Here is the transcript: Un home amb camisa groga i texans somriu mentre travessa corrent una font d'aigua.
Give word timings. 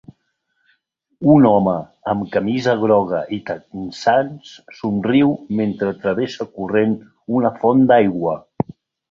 Un 1.33 1.43
home 1.49 1.75
amb 2.13 2.25
camisa 2.35 2.73
groga 2.85 3.19
i 3.37 3.39
texans 3.51 4.55
somriu 4.79 5.31
mentre 5.61 5.93
travessa 6.01 6.49
corrent 6.57 6.99
una 7.39 7.55
font 7.61 7.87
d'aigua. 7.95 8.37